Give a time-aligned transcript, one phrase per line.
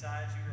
[0.00, 0.49] besides you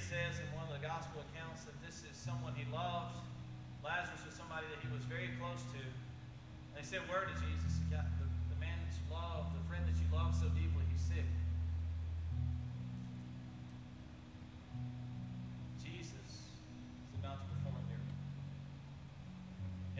[0.00, 3.20] says in one of the gospel accounts that this is someone he loved.
[3.84, 5.80] Lazarus was somebody that he was very close to.
[5.80, 7.84] And they said, Where to Jesus?
[7.92, 11.28] The, the man that you love, the friend that you love so deeply, he's sick.
[15.84, 18.16] Jesus is about to perform a miracle.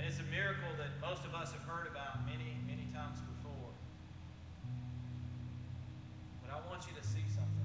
[0.00, 3.76] And it's a miracle that most of us have heard about many, many times before.
[6.40, 7.59] But I want you to see something.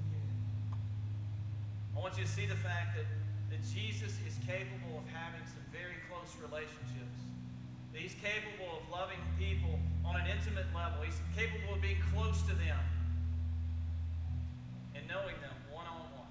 [1.96, 3.08] I want you to see the fact that,
[3.48, 7.16] that Jesus is capable of having some very close relationships.
[7.96, 11.00] He's capable of loving people on an intimate level.
[11.00, 12.84] He's capable of being close to them
[14.92, 16.28] and knowing them one on one.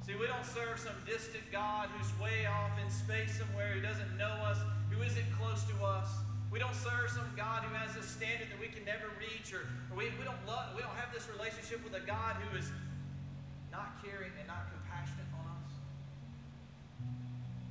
[0.00, 4.16] See, we don't serve some distant God who's way off in space somewhere, who doesn't
[4.16, 4.56] know us,
[4.88, 6.08] who isn't close to us.
[6.48, 9.68] We don't serve some God who has a standard that we can never reach, or,
[9.92, 12.72] or we, we don't love, we don't have this relationship with a God who is
[13.72, 15.72] not caring and not compassionate on us.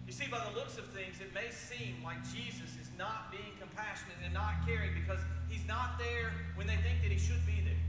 [0.08, 3.54] You see, by the looks of things, it may seem like Jesus is not being
[3.60, 7.62] compassionate and not caring because he's not there when they think that he should be
[7.62, 7.84] there.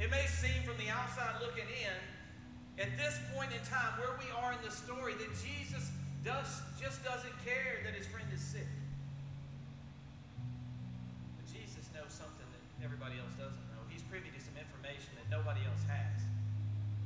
[0.00, 1.98] It may seem from the outside looking in,
[2.80, 5.92] at this point in time, where we are in the story, that Jesus
[6.24, 8.68] does, just doesn't care that his friend is sick.
[11.36, 13.84] But Jesus knows something that everybody else doesn't know.
[13.92, 16.24] He's privy to some information that nobody else has.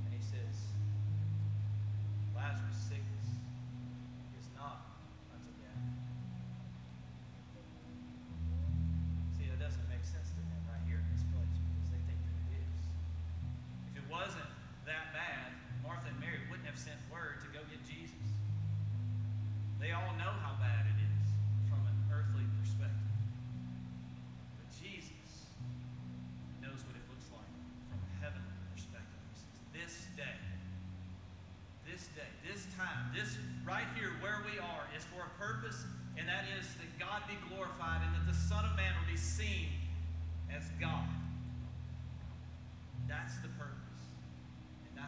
[0.07, 0.55] And he says,
[2.45, 3.14] Lazarus' sickness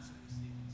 [0.08, 0.65] That's see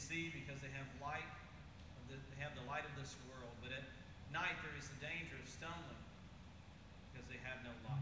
[0.00, 1.28] see because they have light,
[2.08, 3.52] they have the light of this world.
[3.60, 3.84] But at
[4.32, 6.00] night there is the danger of stumbling
[7.12, 7.99] because they have no light.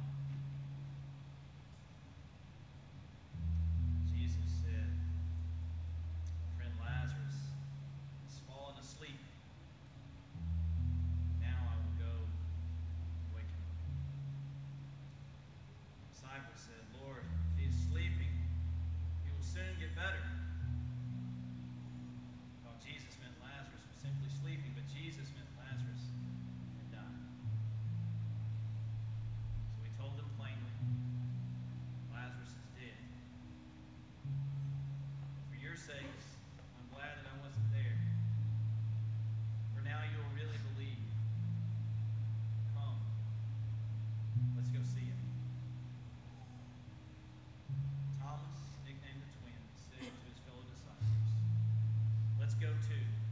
[52.61, 53.28] go to.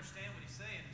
[0.00, 0.89] understand what he's saying.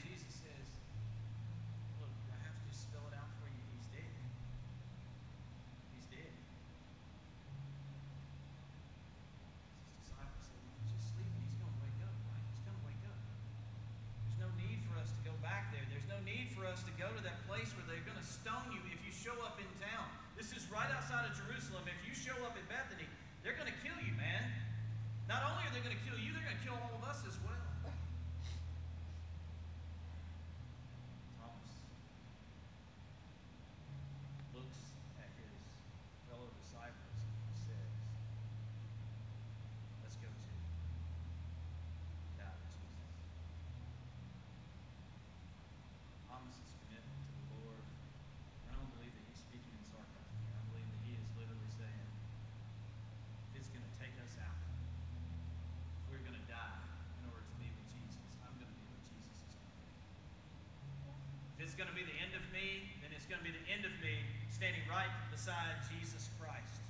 [61.66, 63.82] it's going to be the end of me, then it's going to be the end
[63.82, 64.22] of me
[64.54, 66.85] standing right beside Jesus Christ.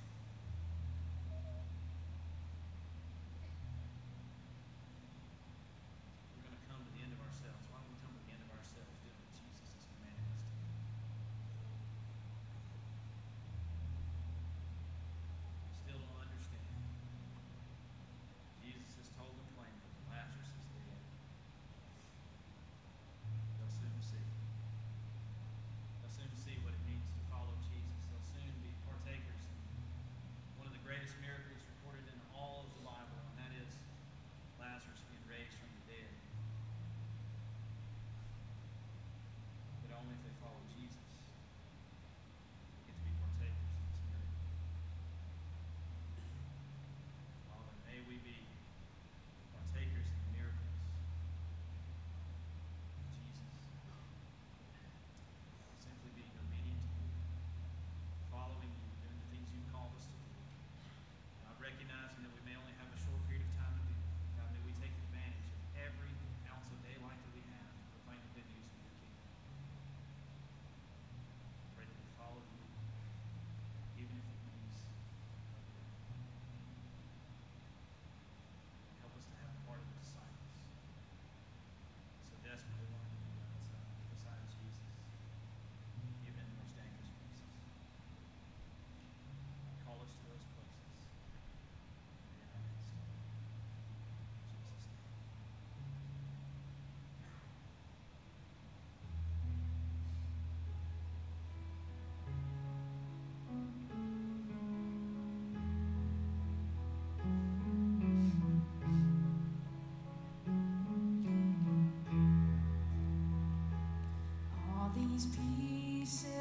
[115.37, 116.36] peace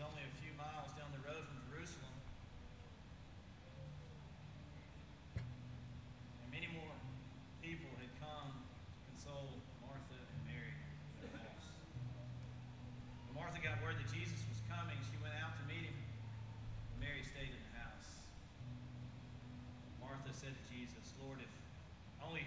[0.00, 2.16] only a few miles down the road from Jerusalem.
[6.40, 6.96] And many more
[7.60, 10.72] people had come to console Martha and Mary
[11.20, 11.68] in the house.
[13.28, 15.98] When Martha got word that Jesus was coming, she went out to meet him.
[16.96, 18.24] Mary stayed in the house.
[20.00, 21.52] Martha said to Jesus, Lord, if
[22.24, 22.44] only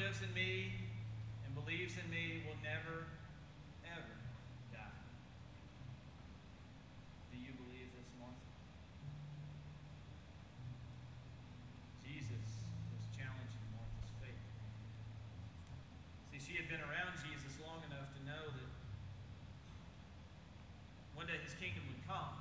[0.00, 0.72] lives in me
[1.44, 3.04] and believes in me will never,
[3.84, 4.16] ever
[4.72, 4.96] die.
[7.28, 8.40] Do you believe this, Martha?
[12.00, 12.48] Jesus
[12.96, 14.40] was challenging Martha's faith.
[16.32, 18.70] See, she had been around Jesus long enough to know that
[21.12, 22.40] one day his kingdom would come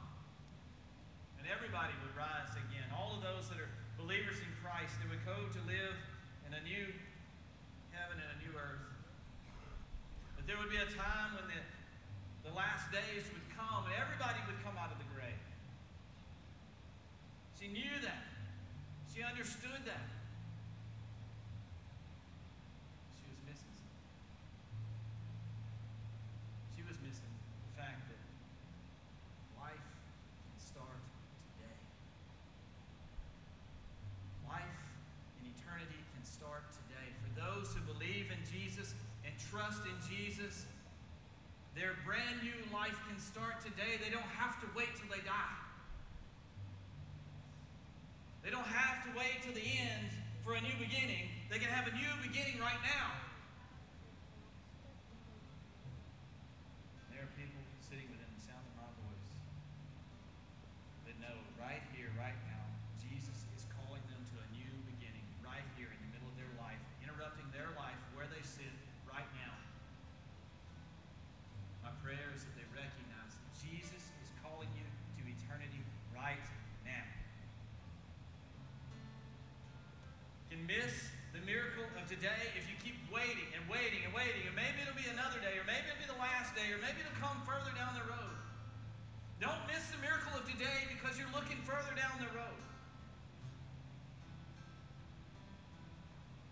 [1.35, 2.87] and everybody would rise again.
[2.95, 5.99] All of those that are believers in Christ, they would go to live
[6.47, 6.87] in a new
[7.99, 8.87] heaven and a new earth.
[10.39, 11.59] But there would be time when the,
[12.49, 15.37] the last days would come and everybody would come out of the grave.
[17.59, 18.23] She knew that.
[19.11, 20.07] She understood that.
[23.19, 24.07] She was missing something.
[26.71, 27.33] She was missing
[27.67, 28.21] the fact that
[29.59, 31.03] life can start
[31.43, 31.77] today.
[34.47, 34.81] Life
[35.43, 37.11] in eternity can start today.
[37.19, 38.95] For those who believe in Jesus
[39.27, 40.68] and trust in Jesus,
[41.75, 43.99] their brand new life can start today.
[44.03, 45.57] They don't have to wait till they die.
[48.43, 50.09] They don't have to wait till the end
[50.43, 51.27] for a new beginning.
[51.51, 53.18] They can have a new beginning right now.
[80.65, 84.81] Miss the miracle of today if you keep waiting and waiting and waiting, and maybe
[84.81, 87.37] it'll be another day, or maybe it'll be the last day, or maybe it'll come
[87.45, 88.35] further down the road.
[89.39, 92.59] Don't miss the miracle of today because you're looking further down the road.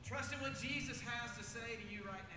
[0.06, 2.37] Trust in what Jesus has to say to you right now.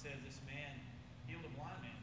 [0.00, 0.80] Said this man
[1.28, 1.99] healed a blind man.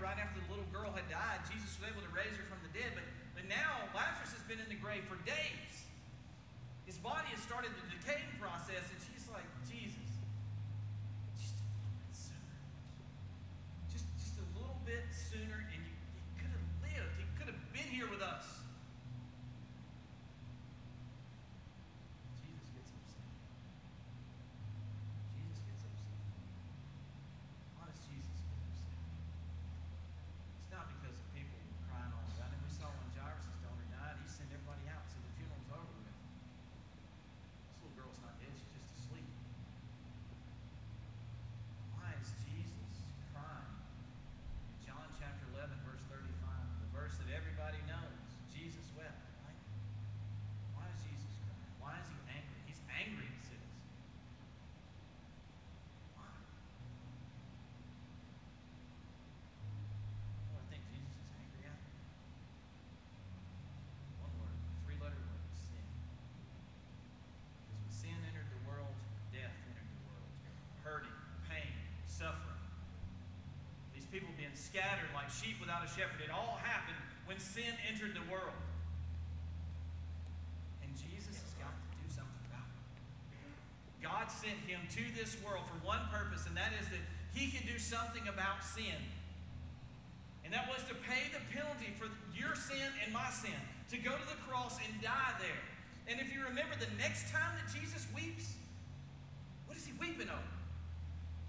[0.00, 1.39] run after the little girl had died,
[74.70, 76.22] scattered like sheep without a shepherd.
[76.22, 78.54] It all happened when sin entered the world.
[80.86, 82.78] And Jesus has got to do something about it.
[83.98, 87.02] God sent him to this world for one purpose, and that is that
[87.34, 88.94] he could do something about sin.
[90.46, 93.58] And that was to pay the penalty for your sin and my sin,
[93.90, 95.62] to go to the cross and die there.
[96.06, 98.54] And if you remember, the next time that Jesus weeps,
[99.66, 100.54] what is he weeping over?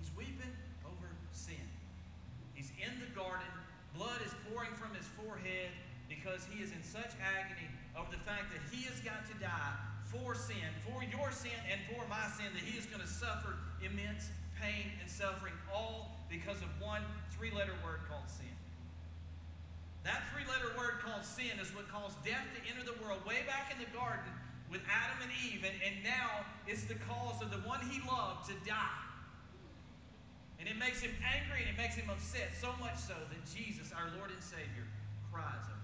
[0.01, 0.53] He's weeping
[2.81, 3.47] in the garden.
[3.93, 5.69] Blood is pouring from his forehead
[6.09, 9.77] because he is in such agony over the fact that he has got to die
[10.09, 13.55] for sin, for your sin and for my sin, that he is going to suffer
[13.79, 14.27] immense
[14.59, 17.01] pain and suffering, all because of one
[17.31, 18.51] three letter word called sin.
[20.03, 23.45] That three letter word called sin is what caused death to enter the world way
[23.47, 24.33] back in the garden
[24.69, 28.47] with Adam and Eve, and, and now it's the cause of the one he loved
[28.47, 29.10] to die
[30.61, 33.89] and it makes him angry and it makes him upset, so much so that Jesus,
[33.89, 34.85] our Lord and Savior,
[35.33, 35.80] cries over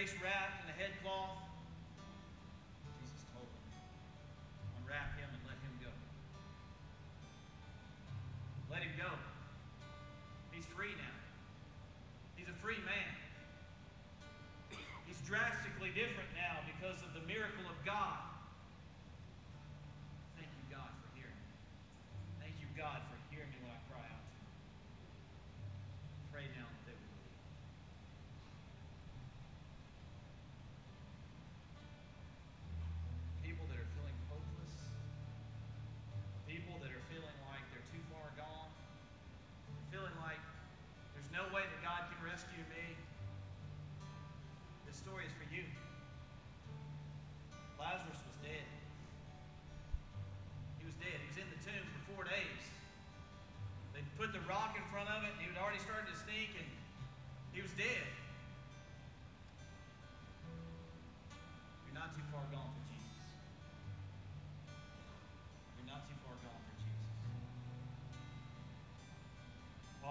[0.00, 1.39] face wrapped in a headcloth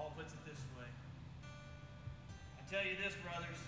[0.10, 0.90] Paul puts it this way.
[2.58, 3.62] I tell you this, brothers.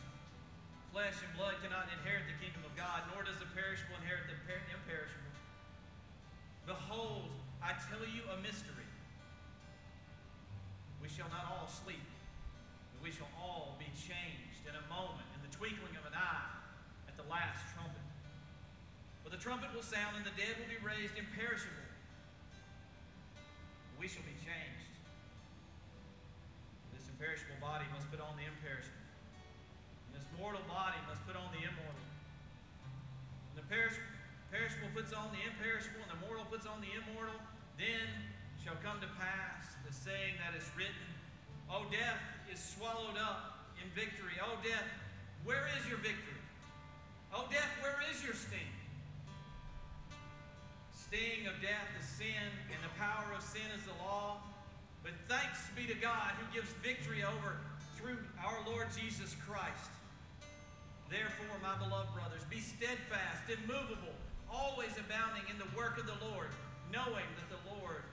[0.90, 4.34] Flesh and blood cannot inherit the kingdom of God, nor does the perishable inherit the
[4.50, 5.38] per- imperishable.
[6.66, 7.30] Behold,
[7.62, 8.90] I tell you a mystery.
[10.98, 12.10] We shall not all sleep,
[12.98, 16.58] but we shall all be changed in a moment, in the twinkling of an eye,
[17.06, 18.08] at the last trumpet.
[19.22, 21.91] For the trumpet will sound, and the dead will be raised imperishable.
[27.22, 28.98] This imperishable body must put on the imperishable.
[30.10, 32.02] And this mortal body must put on the immortal.
[33.54, 34.02] And the perish-
[34.50, 37.38] perishable puts on the imperishable, and the mortal puts on the immortal,
[37.78, 38.10] then
[38.58, 41.06] shall come to pass the saying that is written,
[41.70, 44.42] O death is swallowed up in victory.
[44.42, 44.90] O death,
[45.46, 46.42] where is your victory?
[47.38, 48.74] O death, where is your sting?
[50.90, 54.42] Sting of death is sin, and the power of sin is the law.
[55.04, 57.58] But thanks be to God who gives victory over
[57.98, 59.92] through our Lord Jesus Christ.
[61.10, 64.16] Therefore, my beloved brothers, be steadfast, immovable,
[64.48, 66.48] always abounding in the work of the Lord,
[66.92, 68.04] knowing that the Lord,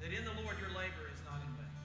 [0.00, 1.76] that in the Lord your labor is not in vain.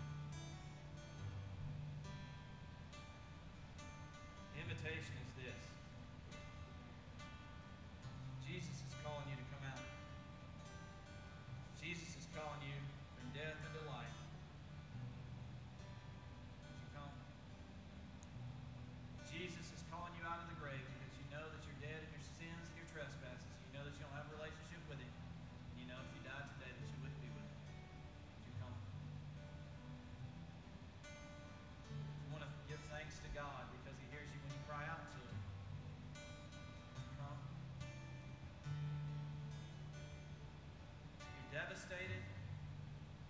[4.63, 5.14] Invitation
[41.55, 42.19] devastated,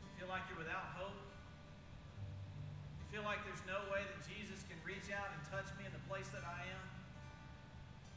[0.02, 1.14] you feel like you're without hope,
[2.98, 5.94] you feel like there's no way that Jesus can reach out and touch me in
[5.94, 6.86] the place that I am,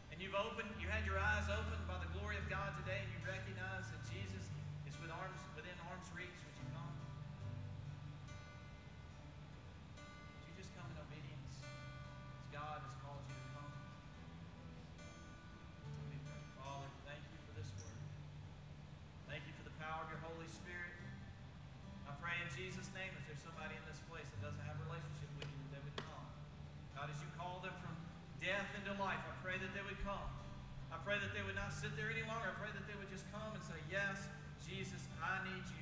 [0.09, 3.13] and you've opened, you had your eyes opened by the glory of God today, and
[3.13, 4.49] you recognize that Jesus
[4.89, 6.41] is with arms, within arm's reach,
[31.09, 32.53] pray that they would not sit there any longer.
[32.53, 34.29] I pray that they would just come and say, Yes,
[34.61, 35.78] Jesus, I need you.